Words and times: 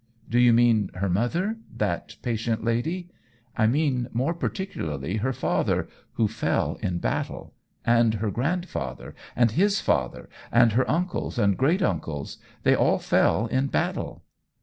"Do 0.31 0.39
you 0.39 0.51
mean 0.51 0.89
her 0.95 1.09
mother— 1.09 1.57
that 1.77 2.15
patient 2.23 2.63
lady 2.63 3.11
?''"I 3.55 3.67
mean 3.67 4.09
more 4.11 4.33
particularly 4.33 5.17
her 5.17 5.31
father, 5.31 5.87
who 6.13 6.27
fell 6.27 6.79
in 6.81 6.97
battle. 6.97 7.53
And 7.85 8.15
her 8.15 8.31
grandfather, 8.31 9.13
and 9.35 9.51
his 9.51 9.79
father, 9.79 10.27
and 10.51 10.71
her 10.71 10.89
uncles 10.89 11.37
and 11.37 11.55
great 11.55 11.83
uncles— 11.83 12.39
they 12.63 12.75
all 12.75 12.97
fell 12.97 13.45
in 13.45 13.67
battle." 13.67 14.23